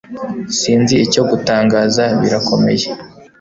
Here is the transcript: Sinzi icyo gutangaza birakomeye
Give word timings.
Sinzi 0.59 0.95
icyo 1.05 1.21
gutangaza 1.29 2.03
birakomeye 2.21 2.87